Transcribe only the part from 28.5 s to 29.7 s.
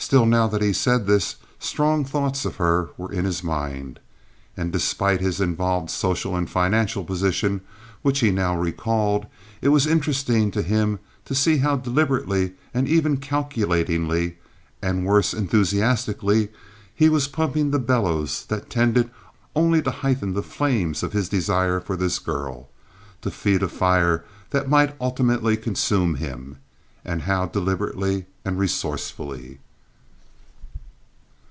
resourcefully!